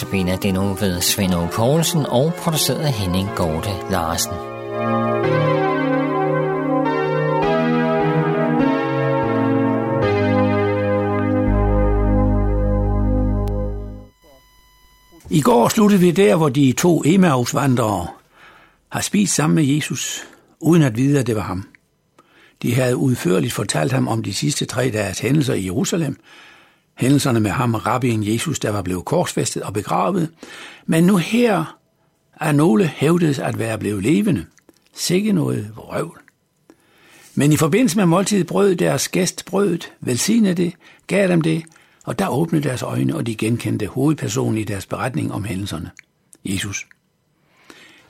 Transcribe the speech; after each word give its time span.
Notabene 0.00 0.36
det 0.36 0.54
nu 0.54 0.74
ved 0.74 1.00
Svend 1.00 1.50
Poulsen 1.52 2.06
og 2.06 2.34
produceret 2.34 2.78
af 2.78 2.92
Henning 2.92 3.28
Gorte 3.36 3.68
Larsen. 3.90 4.32
I 15.30 15.40
går 15.40 15.68
sluttede 15.68 16.00
vi 16.00 16.10
der, 16.10 16.36
hvor 16.36 16.48
de 16.48 16.72
to 16.72 17.02
Emmausvandrere 17.04 18.08
har 18.88 19.00
spist 19.00 19.34
sammen 19.34 19.54
med 19.54 19.64
Jesus, 19.64 20.24
uden 20.60 20.82
at 20.82 20.96
vide, 20.96 21.20
at 21.20 21.26
det 21.26 21.36
var 21.36 21.42
ham. 21.42 21.68
De 22.62 22.74
havde 22.74 22.96
udførligt 22.96 23.52
fortalt 23.52 23.92
ham 23.92 24.08
om 24.08 24.22
de 24.22 24.34
sidste 24.34 24.64
tre 24.64 24.90
dages 24.90 25.18
hændelser 25.18 25.54
i 25.54 25.64
Jerusalem, 25.64 26.16
hændelserne 27.00 27.40
med 27.40 27.50
ham, 27.50 27.74
rabbien 27.74 28.26
Jesus, 28.26 28.58
der 28.58 28.70
var 28.70 28.82
blevet 28.82 29.04
korsfæstet 29.04 29.62
og 29.62 29.72
begravet, 29.72 30.30
men 30.86 31.04
nu 31.04 31.16
her 31.16 31.78
er 32.40 32.52
nogle 32.52 32.86
hævdet 32.86 33.38
at 33.38 33.58
være 33.58 33.78
blevet 33.78 34.02
levende. 34.02 34.44
Sikke 34.94 35.32
noget 35.32 35.72
vrøvl. 35.76 36.20
Men 37.34 37.52
i 37.52 37.56
forbindelse 37.56 37.96
med 37.96 38.06
måltidet 38.06 38.46
brød 38.46 38.76
deres 38.76 39.08
gæst 39.08 39.44
brødet, 39.44 39.92
velsignede 40.00 40.54
det, 40.54 40.72
gav 41.06 41.28
dem 41.28 41.40
det, 41.40 41.62
og 42.04 42.18
der 42.18 42.28
åbnede 42.28 42.68
deres 42.68 42.82
øjne, 42.82 43.16
og 43.16 43.26
de 43.26 43.34
genkendte 43.34 43.86
hovedpersonen 43.86 44.58
i 44.58 44.64
deres 44.64 44.86
beretning 44.86 45.32
om 45.32 45.44
hændelserne, 45.44 45.90
Jesus. 46.44 46.86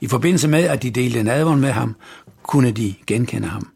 I 0.01 0.07
forbindelse 0.07 0.47
med, 0.47 0.63
at 0.63 0.83
de 0.83 0.91
delte 0.91 1.23
nadvånd 1.23 1.59
med 1.59 1.71
ham, 1.71 1.95
kunne 2.43 2.71
de 2.71 2.95
genkende 3.07 3.47
ham. 3.47 3.71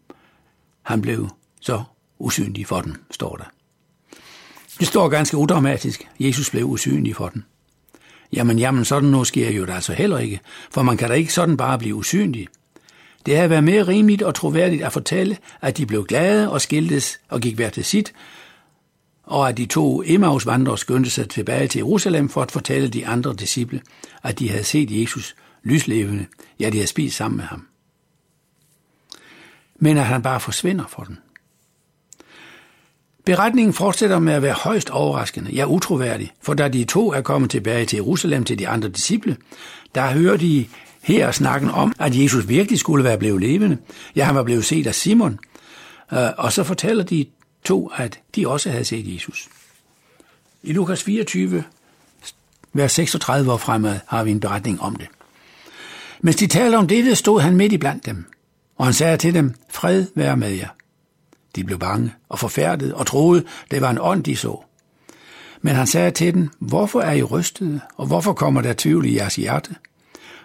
Han 0.81 1.01
blev 1.01 1.29
så 1.61 1.83
usynlig 2.19 2.67
for 2.67 2.81
dem, 2.81 2.95
står 3.11 3.35
der. 3.35 3.54
Det 4.79 4.87
står 4.87 5.09
ganske 5.09 5.37
udramatisk. 5.37 6.07
Jesus 6.19 6.49
blev 6.49 6.65
usynlig 6.65 7.15
for 7.15 7.29
den. 7.29 7.45
Jamen, 8.33 8.59
jamen, 8.59 8.85
sådan 8.85 9.09
noget 9.09 9.27
sker 9.27 9.51
jo 9.51 9.65
altså 9.65 9.93
heller 9.93 10.17
ikke, 10.17 10.39
for 10.71 10.81
man 10.81 10.97
kan 10.97 11.09
da 11.09 11.15
ikke 11.15 11.33
sådan 11.33 11.57
bare 11.57 11.77
blive 11.77 11.95
usynlig. 11.95 12.47
Det 13.25 13.35
havde 13.35 13.49
været 13.49 13.63
mere 13.63 13.87
rimeligt 13.87 14.21
og 14.21 14.35
troværdigt 14.35 14.83
at 14.83 14.93
fortælle, 14.93 15.37
at 15.61 15.77
de 15.77 15.85
blev 15.85 16.05
glade 16.05 16.51
og 16.51 16.61
skiltes 16.61 17.19
og 17.29 17.41
gik 17.41 17.55
hver 17.55 17.69
til 17.69 17.85
sit, 17.85 18.13
og 19.23 19.49
at 19.49 19.57
de 19.57 19.65
to 19.65 20.03
Emmaus-vandrere 20.05 20.77
skyndte 20.77 21.09
sig 21.09 21.29
tilbage 21.29 21.67
til 21.67 21.79
Jerusalem 21.79 22.29
for 22.29 22.41
at 22.41 22.51
fortælle 22.51 22.87
de 22.87 23.07
andre 23.07 23.33
disciple, 23.33 23.81
at 24.23 24.39
de 24.39 24.49
havde 24.49 24.63
set 24.63 25.01
Jesus 25.01 25.35
lyslevende, 25.63 26.25
ja, 26.59 26.69
de 26.69 26.77
havde 26.77 26.87
spist 26.87 27.17
sammen 27.17 27.37
med 27.37 27.45
ham. 27.45 27.67
Men 29.75 29.97
at 29.97 30.05
han 30.05 30.21
bare 30.21 30.39
forsvinder 30.39 30.85
for 30.87 31.03
dem. 31.03 31.17
Beretningen 33.25 33.73
fortsætter 33.73 34.19
med 34.19 34.33
at 34.33 34.41
være 34.41 34.53
højst 34.53 34.89
overraskende, 34.89 35.51
ja 35.51 35.65
utroværdig, 35.65 36.31
for 36.41 36.53
da 36.53 36.67
de 36.67 36.83
to 36.83 37.13
er 37.13 37.21
kommet 37.21 37.51
tilbage 37.51 37.85
til 37.85 37.97
Jerusalem 37.97 38.43
til 38.43 38.59
de 38.59 38.67
andre 38.67 38.89
disciple, 38.89 39.37
der 39.95 40.11
hører 40.11 40.37
de 40.37 40.65
her 41.01 41.31
snakken 41.31 41.69
om, 41.69 41.93
at 41.99 42.23
Jesus 42.23 42.47
virkelig 42.47 42.79
skulle 42.79 43.03
være 43.03 43.17
blevet 43.17 43.41
levende. 43.41 43.77
Ja, 44.15 44.23
han 44.23 44.35
var 44.35 44.43
blevet 44.43 44.65
set 44.65 44.87
af 44.87 44.95
Simon. 44.95 45.39
Øh, 46.13 46.19
og 46.37 46.53
så 46.53 46.63
fortæller 46.63 47.03
de 47.03 47.25
to, 47.63 47.91
at 47.95 48.19
de 48.35 48.47
også 48.47 48.69
havde 48.69 48.85
set 48.85 49.13
Jesus. 49.13 49.49
I 50.63 50.73
Lukas 50.73 51.03
24, 51.03 51.63
vers 52.73 52.91
36 52.91 53.51
år 53.51 53.57
fremad, 53.57 53.99
har 54.07 54.23
vi 54.23 54.31
en 54.31 54.39
beretning 54.39 54.81
om 54.81 54.95
det. 54.95 55.07
Mens 56.21 56.35
de 56.35 56.47
taler 56.47 56.77
om 56.77 56.87
dette, 56.87 57.15
stod 57.15 57.41
han 57.41 57.55
midt 57.55 57.73
i 57.73 57.77
blandt 57.77 58.05
dem, 58.05 58.25
og 58.77 58.85
han 58.85 58.93
sagde 58.93 59.17
til 59.17 59.33
dem, 59.33 59.53
fred 59.69 60.05
være 60.15 60.37
med 60.37 60.49
jer. 60.49 60.74
De 61.55 61.63
blev 61.63 61.79
bange 61.79 62.13
og 62.29 62.39
forfærdet 62.39 62.93
og 62.93 63.05
troede, 63.07 63.43
det 63.71 63.81
var 63.81 63.89
en 63.89 63.97
ånd, 64.01 64.23
de 64.23 64.35
så. 64.35 64.63
Men 65.61 65.75
han 65.75 65.87
sagde 65.87 66.11
til 66.11 66.33
dem, 66.33 66.49
hvorfor 66.59 67.01
er 67.01 67.13
I 67.13 67.23
rystede, 67.23 67.79
og 67.97 68.07
hvorfor 68.07 68.33
kommer 68.33 68.61
der 68.61 68.73
tvivl 68.77 69.05
i 69.05 69.15
jeres 69.15 69.35
hjerte? 69.35 69.75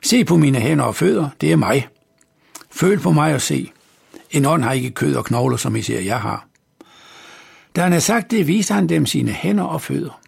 Se 0.03 0.25
på 0.25 0.37
mine 0.37 0.59
hænder 0.59 0.85
og 0.85 0.97
fødder, 0.97 1.29
det 1.41 1.53
er 1.53 1.57
mig. 1.57 1.89
Føl 2.71 2.99
på 2.99 3.13
mig 3.13 3.35
og 3.35 3.41
se. 3.41 3.73
En 4.31 4.47
ånd 4.47 4.63
har 4.63 4.73
ikke 4.73 4.91
kød 4.91 5.15
og 5.17 5.25
knogler, 5.25 5.57
som 5.57 5.77
I 5.77 5.83
ser, 5.83 6.01
jeg 6.01 6.21
har. 6.21 6.47
Da 7.77 7.83
han 7.83 7.93
havde 7.93 8.05
sagt 8.05 8.31
det, 8.31 8.47
viste 8.47 8.75
han 8.75 8.89
dem 8.89 9.07
sine 9.07 9.31
hænder 9.31 9.65
og 9.65 9.83
fødder. 9.83 10.21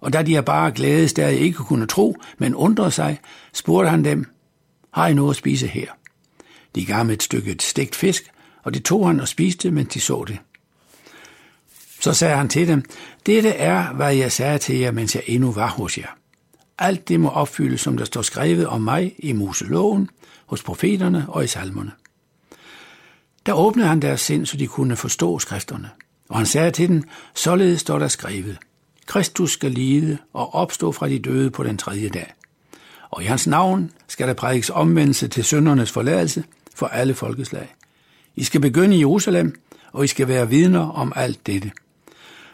Og 0.00 0.12
da 0.12 0.22
de 0.22 0.36
er 0.36 0.40
bare 0.40 0.70
glædes, 0.70 1.12
der 1.12 1.28
ikke 1.28 1.58
kunne 1.58 1.86
tro, 1.86 2.16
men 2.38 2.54
undrede 2.54 2.90
sig, 2.90 3.20
spurgte 3.52 3.90
han 3.90 4.04
dem, 4.04 4.24
har 4.90 5.08
I 5.08 5.14
noget 5.14 5.30
at 5.30 5.36
spise 5.36 5.66
her? 5.66 5.86
De 6.74 6.84
gav 6.84 6.96
ham 6.96 7.10
et 7.10 7.22
stykke 7.22 7.56
stegt 7.60 7.94
fisk, 7.94 8.30
og 8.66 8.74
det 8.74 8.84
tog 8.84 9.06
han 9.06 9.20
og 9.20 9.28
spiste, 9.28 9.70
men 9.70 9.86
de 9.86 10.00
så 10.00 10.24
det. 10.28 10.38
Så 12.00 12.12
sagde 12.12 12.36
han 12.36 12.48
til 12.48 12.68
dem, 12.68 12.84
dette 13.26 13.48
er, 13.48 13.92
hvad 13.92 14.14
jeg 14.14 14.32
sagde 14.32 14.58
til 14.58 14.78
jer, 14.78 14.90
mens 14.90 15.14
jeg 15.14 15.22
endnu 15.26 15.52
var 15.52 15.68
hos 15.68 15.98
jer. 15.98 16.08
Alt 16.78 17.08
det 17.08 17.20
må 17.20 17.28
opfyldes, 17.28 17.80
som 17.80 17.96
der 17.96 18.04
står 18.04 18.22
skrevet 18.22 18.66
om 18.66 18.80
mig 18.80 19.14
i 19.18 19.32
Moseloven, 19.32 20.10
hos 20.46 20.62
profeterne 20.62 21.26
og 21.28 21.44
i 21.44 21.46
salmerne. 21.46 21.92
Der 23.46 23.52
åbnede 23.52 23.88
han 23.88 24.02
deres 24.02 24.20
sind, 24.20 24.46
så 24.46 24.56
de 24.56 24.66
kunne 24.66 24.96
forstå 24.96 25.38
skrifterne. 25.38 25.90
Og 26.28 26.36
han 26.36 26.46
sagde 26.46 26.70
til 26.70 26.88
dem, 26.88 27.02
således 27.34 27.80
står 27.80 27.98
der 27.98 28.08
skrevet, 28.08 28.58
Kristus 29.06 29.52
skal 29.52 29.72
lide 29.72 30.18
og 30.32 30.54
opstå 30.54 30.92
fra 30.92 31.08
de 31.08 31.18
døde 31.18 31.50
på 31.50 31.64
den 31.64 31.78
tredje 31.78 32.08
dag. 32.08 32.34
Og 33.10 33.22
i 33.22 33.26
hans 33.26 33.46
navn 33.46 33.90
skal 34.08 34.28
der 34.28 34.34
prædikes 34.34 34.70
omvendelse 34.70 35.28
til 35.28 35.44
søndernes 35.44 35.92
forladelse 35.92 36.44
for 36.74 36.86
alle 36.86 37.14
folkeslag. 37.14 37.75
I 38.36 38.44
skal 38.44 38.60
begynde 38.60 38.96
i 38.96 38.98
Jerusalem, 38.98 39.60
og 39.92 40.04
I 40.04 40.06
skal 40.06 40.28
være 40.28 40.48
vidner 40.48 40.90
om 40.90 41.12
alt 41.16 41.46
dette. 41.46 41.70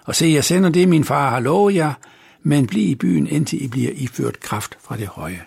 Og 0.05 0.15
se, 0.15 0.27
jeg 0.27 0.45
sender 0.45 0.71
det, 0.71 0.89
min 0.89 1.05
far 1.05 1.31
har 1.31 1.41
lovet 1.41 1.75
jer, 1.75 1.93
men 2.43 2.67
bliv 2.67 2.89
i 2.89 2.95
byen, 2.95 3.27
indtil 3.27 3.65
I 3.65 3.69
bliver 3.69 3.91
iført 3.95 4.41
kraft 4.41 4.79
fra 4.83 4.97
det 4.97 5.07
høje. 5.07 5.43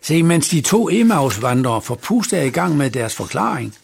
Se, 0.00 0.22
mens 0.22 0.48
de 0.48 0.60
to 0.60 0.90
Emmaus-vandrere 0.90 1.82
forpuster 1.82 2.42
i 2.42 2.50
gang 2.50 2.76
med 2.76 2.90
deres 2.90 3.14
forklaring, 3.14 3.74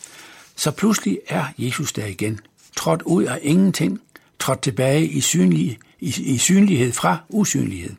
så 0.56 0.70
pludselig 0.70 1.18
er 1.28 1.44
Jesus 1.58 1.92
der 1.92 2.06
igen, 2.06 2.40
trådt 2.76 3.02
ud 3.02 3.24
af 3.24 3.38
ingenting, 3.42 4.00
trådt 4.38 4.62
tilbage 4.62 5.06
i, 5.06 5.20
synlig, 5.20 5.78
i, 6.00 6.14
i 6.18 6.38
synlighed 6.38 6.92
fra 6.92 7.16
usynlighed. 7.28 7.94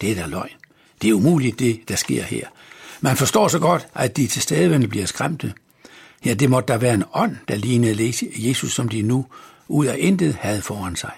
Det 0.00 0.10
er 0.10 0.14
da 0.14 0.26
løgn. 0.26 0.50
Det 1.02 1.10
er 1.10 1.14
umuligt, 1.14 1.58
det 1.58 1.80
der 1.88 1.96
sker 1.96 2.22
her. 2.22 2.46
Man 3.00 3.16
forstår 3.16 3.48
så 3.48 3.58
godt, 3.58 3.88
at 3.94 4.16
de 4.16 4.26
tilstedeværende 4.26 4.88
bliver 4.88 5.06
skræmte. 5.06 5.54
Ja, 6.24 6.34
det 6.34 6.50
måtte 6.50 6.72
der 6.72 6.78
være 6.78 6.94
en 6.94 7.04
ånd, 7.12 7.36
der 7.48 7.56
lignede 7.56 8.12
Jesus, 8.36 8.72
som 8.72 8.88
de 8.88 9.02
nu 9.02 9.26
ud 9.68 9.86
af 9.86 9.96
intet 9.98 10.34
havde 10.34 10.62
foran 10.62 10.96
sig. 10.96 11.12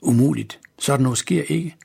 Umuligt. 0.00 0.58
Sådan 0.78 1.02
noget 1.02 1.18
sker 1.18 1.42
ikke. 1.48 1.76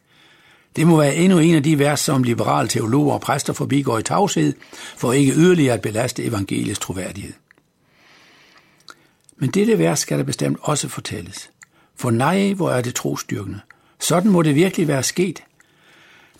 Det 0.75 0.87
må 0.87 0.97
være 0.97 1.15
endnu 1.15 1.39
en 1.39 1.55
af 1.55 1.63
de 1.63 1.79
vers, 1.79 1.99
som 1.99 2.23
liberale 2.23 2.67
teologer 2.67 3.13
og 3.13 3.21
præster 3.21 3.53
forbigår 3.53 3.99
i 3.99 4.03
tavshed, 4.03 4.53
for 4.97 5.13
ikke 5.13 5.33
yderligere 5.33 5.73
at 5.73 5.81
belaste 5.81 6.23
evangeliets 6.23 6.79
troværdighed. 6.79 7.33
Men 9.37 9.49
dette 9.49 9.79
vers 9.79 9.99
skal 9.99 10.17
der 10.17 10.23
bestemt 10.23 10.57
også 10.61 10.87
fortælles. 10.87 11.49
For 11.95 12.11
nej, 12.11 12.53
hvor 12.53 12.71
er 12.71 12.81
det 12.81 12.95
trostyrkende. 12.95 13.59
Sådan 13.99 14.31
må 14.31 14.41
det 14.41 14.55
virkelig 14.55 14.87
være 14.87 15.03
sket. 15.03 15.43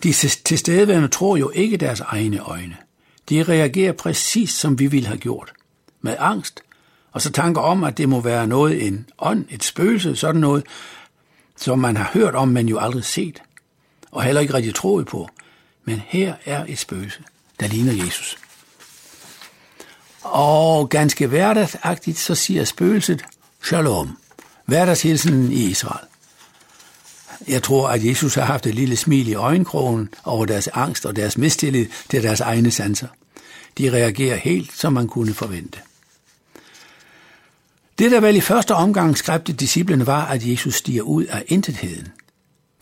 De 0.04 0.12
tilstedeværende 0.44 1.08
tror 1.08 1.36
jo 1.36 1.50
ikke 1.50 1.76
deres 1.76 2.00
egne 2.00 2.38
øjne. 2.38 2.76
De 3.28 3.42
reagerer 3.42 3.92
præcis 3.92 4.50
som 4.50 4.78
vi 4.78 4.86
ville 4.86 5.06
have 5.06 5.18
gjort. 5.18 5.52
Med 6.00 6.16
angst, 6.18 6.62
og 7.12 7.22
så 7.22 7.32
tanker 7.32 7.60
om, 7.60 7.84
at 7.84 7.98
det 7.98 8.08
må 8.08 8.20
være 8.20 8.46
noget, 8.46 8.86
en 8.86 9.06
ånd, 9.18 9.44
et 9.50 9.64
spøgelse, 9.64 10.16
sådan 10.16 10.40
noget, 10.40 10.66
som 11.56 11.78
man 11.78 11.96
har 11.96 12.10
hørt 12.12 12.34
om, 12.34 12.48
men 12.48 12.68
jo 12.68 12.78
aldrig 12.78 13.04
set, 13.04 13.42
og 14.10 14.22
heller 14.22 14.40
ikke 14.40 14.54
rigtig 14.54 14.74
troet 14.74 15.06
på. 15.06 15.28
Men 15.84 16.02
her 16.06 16.34
er 16.44 16.64
et 16.68 16.78
spøgelse, 16.78 17.22
der 17.60 17.66
ligner 17.66 18.04
Jesus. 18.04 18.38
Og 20.22 20.88
ganske 20.88 21.26
hverdagsagtigt, 21.26 22.18
så 22.18 22.34
siger 22.34 22.64
spøgelset, 22.64 23.24
Shalom, 23.62 24.18
hverdagshilsen 24.64 25.52
i 25.52 25.64
Israel. 25.70 26.06
Jeg 27.48 27.62
tror, 27.62 27.88
at 27.88 28.04
Jesus 28.04 28.34
har 28.34 28.44
haft 28.44 28.66
et 28.66 28.74
lille 28.74 28.96
smil 28.96 29.28
i 29.28 29.34
øjenkrogen 29.34 30.08
over 30.24 30.46
deres 30.46 30.68
angst 30.68 31.06
og 31.06 31.16
deres 31.16 31.38
mistillid 31.38 31.86
til 32.10 32.22
deres 32.22 32.40
egne 32.40 32.70
sanser. 32.70 33.08
De 33.78 33.90
reagerer 33.90 34.36
helt, 34.36 34.72
som 34.72 34.92
man 34.92 35.08
kunne 35.08 35.34
forvente. 35.34 35.78
Det, 37.98 38.10
der 38.10 38.20
vel 38.20 38.36
i 38.36 38.40
første 38.40 38.74
omgang 38.74 39.18
skræbte 39.18 39.52
disciplene, 39.52 40.06
var, 40.06 40.26
at 40.26 40.46
Jesus 40.46 40.74
stiger 40.74 41.02
ud 41.02 41.24
af 41.24 41.44
intetheden. 41.46 42.08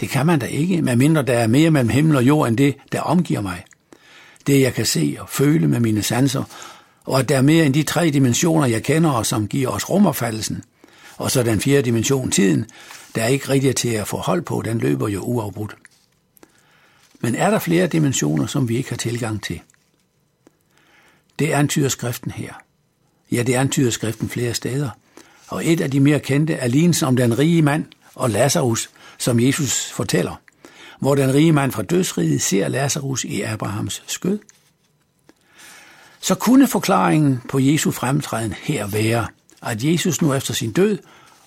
Det 0.00 0.08
kan 0.08 0.26
man 0.26 0.38
da 0.38 0.46
ikke, 0.46 0.82
medmindre 0.82 1.22
der 1.22 1.38
er 1.38 1.46
mere 1.46 1.70
mellem 1.70 1.88
himmel 1.88 2.16
og 2.16 2.22
jord 2.22 2.48
end 2.48 2.56
det, 2.56 2.76
der 2.92 3.00
omgiver 3.00 3.40
mig. 3.40 3.64
Det, 4.46 4.60
jeg 4.60 4.74
kan 4.74 4.86
se 4.86 5.16
og 5.20 5.28
føle 5.28 5.68
med 5.68 5.80
mine 5.80 6.02
sanser, 6.02 6.44
og 7.04 7.18
at 7.18 7.28
der 7.28 7.36
er 7.36 7.42
mere 7.42 7.66
end 7.66 7.74
de 7.74 7.82
tre 7.82 8.10
dimensioner, 8.10 8.66
jeg 8.66 8.82
kender 8.82 9.10
og 9.10 9.26
som 9.26 9.48
giver 9.48 9.68
os 9.68 9.90
rumopfattelsen. 9.90 10.64
Og 11.16 11.30
så 11.30 11.42
den 11.42 11.60
fjerde 11.60 11.82
dimension, 11.82 12.30
tiden, 12.30 12.66
der 13.14 13.22
er 13.22 13.28
ikke 13.28 13.48
rigtig 13.48 13.76
til 13.76 13.88
at 13.88 14.08
få 14.08 14.16
hold 14.16 14.42
på, 14.42 14.62
den 14.64 14.78
løber 14.78 15.08
jo 15.08 15.20
uafbrudt. 15.20 15.76
Men 17.20 17.34
er 17.34 17.50
der 17.50 17.58
flere 17.58 17.86
dimensioner, 17.86 18.46
som 18.46 18.68
vi 18.68 18.76
ikke 18.76 18.90
har 18.90 18.96
tilgang 18.96 19.42
til? 19.42 19.60
Det 21.38 21.50
antyder 21.50 21.88
skriften 21.88 22.30
her. 22.30 22.52
Ja, 23.32 23.42
det 23.42 23.54
antyder 23.54 23.90
skriften 23.90 24.28
flere 24.28 24.54
steder. 24.54 24.90
Og 25.48 25.66
et 25.66 25.80
af 25.80 25.90
de 25.90 26.00
mere 26.00 26.20
kendte 26.20 26.54
er 26.54 26.66
lignelsen 26.66 27.08
om 27.08 27.16
den 27.16 27.38
rige 27.38 27.62
mand 27.62 27.84
og 28.14 28.30
Lazarus, 28.30 28.90
som 29.18 29.40
Jesus 29.40 29.90
fortæller, 29.90 30.40
hvor 30.98 31.14
den 31.14 31.34
rige 31.34 31.52
mand 31.52 31.72
fra 31.72 31.82
dødsriget 31.82 32.42
ser 32.42 32.68
Lazarus 32.68 33.24
i 33.24 33.40
Abrahams 33.42 34.02
skød. 34.06 34.38
Så 36.20 36.34
kunne 36.34 36.66
forklaringen 36.66 37.42
på 37.48 37.58
Jesu 37.58 37.90
fremtræden 37.90 38.52
her 38.52 38.86
være, 38.86 39.26
at 39.62 39.84
Jesus 39.84 40.22
nu 40.22 40.34
efter 40.34 40.54
sin 40.54 40.72
død 40.72 40.98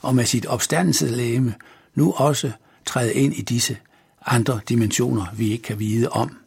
og 0.01 0.15
med 0.15 0.25
sit 0.25 0.45
opstandelseslæme 0.45 1.56
nu 1.95 2.12
også 2.12 2.51
træde 2.85 3.13
ind 3.13 3.33
i 3.33 3.41
disse 3.41 3.77
andre 4.25 4.59
dimensioner, 4.69 5.25
vi 5.38 5.51
ikke 5.51 5.63
kan 5.63 5.79
vide 5.79 6.09
om. 6.09 6.38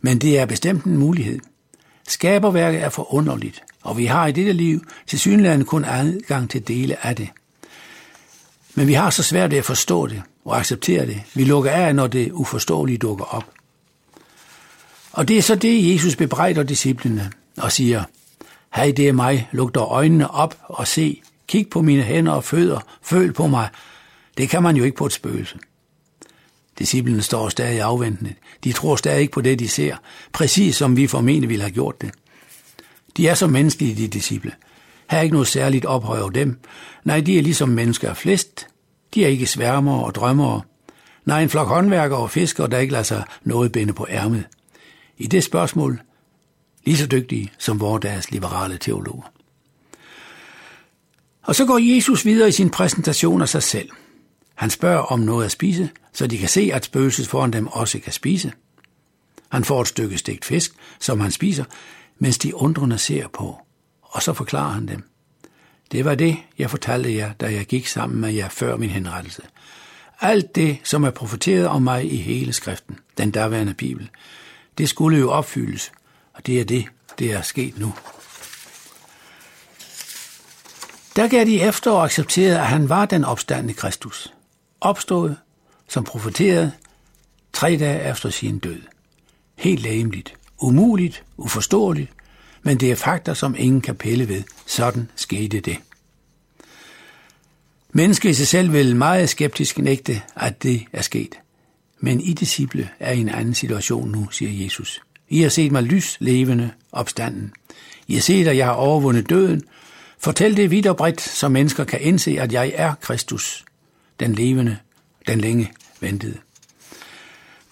Men 0.00 0.18
det 0.18 0.38
er 0.38 0.46
bestemt 0.46 0.84
en 0.84 0.96
mulighed. 0.96 1.38
Skaberværket 2.08 2.82
er 2.82 2.88
forunderligt, 2.88 3.62
og 3.82 3.98
vi 3.98 4.06
har 4.06 4.26
i 4.26 4.32
dette 4.32 4.52
liv 4.52 4.84
til 5.06 5.18
synligheden 5.18 5.64
kun 5.64 5.84
adgang 5.84 6.50
til 6.50 6.68
dele 6.68 7.06
af 7.06 7.16
det. 7.16 7.28
Men 8.74 8.86
vi 8.86 8.92
har 8.92 9.10
så 9.10 9.22
svært 9.22 9.50
ved 9.50 9.58
at 9.58 9.64
forstå 9.64 10.06
det 10.06 10.22
og 10.44 10.58
acceptere 10.58 11.06
det. 11.06 11.22
Vi 11.34 11.44
lukker 11.44 11.70
af, 11.70 11.94
når 11.94 12.06
det 12.06 12.32
uforståelige 12.32 12.98
dukker 12.98 13.24
op. 13.24 13.50
Og 15.12 15.28
det 15.28 15.38
er 15.38 15.42
så 15.42 15.54
det, 15.54 15.92
Jesus 15.92 16.16
bebrejder 16.16 16.62
disciplene 16.62 17.30
og 17.56 17.72
siger, 17.72 18.04
Hej, 18.74 18.92
det 18.96 19.08
er 19.08 19.12
mig, 19.12 19.48
luk 19.52 19.74
dog 19.74 19.88
øjnene 19.90 20.30
op 20.30 20.56
og 20.64 20.86
se, 20.86 21.22
kig 21.48 21.68
på 21.70 21.82
mine 21.82 22.02
hænder 22.02 22.32
og 22.32 22.44
fødder, 22.44 22.80
føl 23.02 23.32
på 23.32 23.46
mig. 23.46 23.68
Det 24.36 24.48
kan 24.48 24.62
man 24.62 24.76
jo 24.76 24.84
ikke 24.84 24.96
på 24.96 25.06
et 25.06 25.12
spøgelse. 25.12 25.58
Disciplene 26.78 27.22
står 27.22 27.48
stadig 27.48 27.80
afventende. 27.80 28.34
De 28.64 28.72
tror 28.72 28.96
stadig 28.96 29.20
ikke 29.20 29.32
på 29.32 29.40
det, 29.40 29.58
de 29.58 29.68
ser, 29.68 29.96
præcis 30.32 30.76
som 30.76 30.96
vi 30.96 31.06
formentlig 31.06 31.48
ville 31.48 31.62
have 31.62 31.72
gjort 31.72 32.00
det. 32.00 32.10
De 33.16 33.28
er 33.28 33.34
så 33.34 33.46
menneskelige, 33.46 33.94
de 33.94 34.08
disciple. 34.08 34.52
Her 35.10 35.18
er 35.18 35.22
ikke 35.22 35.32
noget 35.34 35.48
særligt 35.48 35.84
ophøj 35.84 36.20
over 36.20 36.30
dem. 36.30 36.58
Nej, 37.04 37.20
de 37.20 37.38
er 37.38 37.42
ligesom 37.42 37.68
mennesker 37.68 38.14
flest. 38.14 38.66
De 39.14 39.24
er 39.24 39.28
ikke 39.28 39.46
sværmere 39.46 40.04
og 40.04 40.14
drømmere. 40.14 40.60
Nej, 41.24 41.42
en 41.42 41.48
flok 41.48 41.68
håndværkere 41.68 42.18
og 42.18 42.30
fiskere, 42.30 42.68
der 42.68 42.78
ikke 42.78 42.92
lader 42.92 43.04
sig 43.04 43.24
noget 43.44 43.72
binde 43.72 43.92
på 43.92 44.06
ærmet. 44.10 44.44
I 45.18 45.26
det 45.26 45.44
spørgsmål 45.44 46.00
lige 46.84 46.96
så 46.96 47.06
dygtige 47.06 47.52
som 47.58 47.80
vores 47.80 48.02
deres 48.02 48.30
liberale 48.30 48.78
teologer. 48.78 49.32
Og 51.42 51.54
så 51.54 51.66
går 51.66 51.94
Jesus 51.94 52.24
videre 52.24 52.48
i 52.48 52.52
sin 52.52 52.70
præsentation 52.70 53.42
af 53.42 53.48
sig 53.48 53.62
selv. 53.62 53.90
Han 54.54 54.70
spørger 54.70 55.02
om 55.02 55.20
noget 55.20 55.44
at 55.44 55.50
spise, 55.50 55.90
så 56.12 56.26
de 56.26 56.38
kan 56.38 56.48
se, 56.48 56.70
at 56.72 56.84
spøgelset 56.84 57.28
foran 57.28 57.52
dem 57.52 57.66
også 57.66 57.98
kan 57.98 58.12
spise. 58.12 58.52
Han 59.48 59.64
får 59.64 59.80
et 59.80 59.88
stykke 59.88 60.18
stegt 60.18 60.44
fisk, 60.44 60.72
som 61.00 61.20
han 61.20 61.30
spiser, 61.30 61.64
mens 62.18 62.38
de 62.38 62.56
undrende 62.56 62.98
ser 62.98 63.28
på, 63.28 63.58
og 64.02 64.22
så 64.22 64.32
forklarer 64.32 64.72
han 64.72 64.88
dem. 64.88 65.02
Det 65.92 66.04
var 66.04 66.14
det, 66.14 66.36
jeg 66.58 66.70
fortalte 66.70 67.14
jer, 67.14 67.32
da 67.32 67.52
jeg 67.52 67.66
gik 67.66 67.86
sammen 67.86 68.20
med 68.20 68.32
jer 68.32 68.48
før 68.48 68.76
min 68.76 68.90
henrettelse. 68.90 69.42
Alt 70.20 70.54
det, 70.54 70.78
som 70.84 71.04
er 71.04 71.10
profeteret 71.10 71.66
om 71.66 71.82
mig 71.82 72.12
i 72.12 72.16
hele 72.16 72.52
skriften, 72.52 72.98
den 73.18 73.30
derværende 73.30 73.74
Bibel, 73.74 74.10
det 74.78 74.88
skulle 74.88 75.18
jo 75.18 75.30
opfyldes, 75.30 75.92
og 76.40 76.46
det 76.46 76.60
er 76.60 76.64
det, 76.64 76.84
det 77.18 77.32
er 77.32 77.42
sket 77.42 77.78
nu. 77.78 77.94
Der 81.16 81.28
gav 81.28 81.44
de 81.44 81.60
efter 81.60 81.90
og 81.90 82.04
accepterede, 82.04 82.60
at 82.60 82.66
han 82.66 82.88
var 82.88 83.06
den 83.06 83.24
opstandende 83.24 83.74
Kristus. 83.74 84.32
Opstået, 84.80 85.36
som 85.88 86.04
profeterede, 86.04 86.72
tre 87.52 87.76
dage 87.76 88.10
efter 88.10 88.30
sin 88.30 88.58
død. 88.58 88.80
Helt 89.56 89.82
lægemligt, 89.82 90.34
umuligt, 90.58 91.24
uforståeligt, 91.36 92.12
men 92.62 92.80
det 92.80 92.90
er 92.90 92.96
fakta, 92.96 93.34
som 93.34 93.54
ingen 93.58 93.80
kan 93.80 93.96
pille 93.96 94.28
ved. 94.28 94.42
Sådan 94.66 95.10
skete 95.16 95.60
det. 95.60 95.76
Mennesket 97.92 98.30
i 98.30 98.34
sig 98.34 98.48
selv 98.48 98.72
vil 98.72 98.96
meget 98.96 99.28
skeptisk 99.28 99.78
nægte, 99.78 100.22
at 100.36 100.62
det 100.62 100.84
er 100.92 101.02
sket. 101.02 101.34
Men 101.98 102.20
I 102.20 102.32
disciple 102.32 102.90
er 103.00 103.12
i 103.12 103.20
en 103.20 103.28
anden 103.28 103.54
situation 103.54 104.10
nu, 104.10 104.30
siger 104.30 104.64
Jesus. 104.64 105.00
I 105.30 105.42
har 105.42 105.48
set 105.48 105.72
mig 105.72 105.82
lys 105.82 106.16
levende 106.20 106.70
opstanden. 106.92 107.52
I 108.06 108.14
har 108.14 108.20
set, 108.20 108.46
at 108.46 108.56
jeg 108.56 108.66
har 108.66 108.72
overvundet 108.72 109.30
døden. 109.30 109.62
Fortæl 110.18 110.56
det 110.56 110.70
vidt 110.70 110.86
og 110.86 110.96
bredt, 110.96 111.20
så 111.20 111.48
mennesker 111.48 111.84
kan 111.84 112.00
indse, 112.00 112.36
at 112.40 112.52
jeg 112.52 112.72
er 112.74 112.94
Kristus, 112.94 113.64
den 114.20 114.34
levende, 114.34 114.78
den 115.26 115.40
længe 115.40 115.72
ventede. 116.00 116.38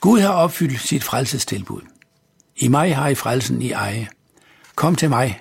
Gud 0.01 0.21
har 0.21 0.33
opfyldt 0.33 0.81
sit 0.81 1.05
frelsestilbud. 1.05 1.81
I 2.57 2.69
mig 2.69 2.97
har 2.97 3.09
I 3.09 3.15
frelsen 3.15 3.63
i 3.63 3.71
eje. 3.71 4.09
Kom 4.75 4.97
til 4.97 5.11
mig 5.11 5.41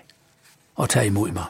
og 0.75 0.89
tag 0.89 1.05
imod 1.05 1.31
mig. 1.31 1.45